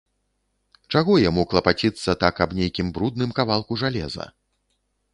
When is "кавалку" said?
3.41-3.81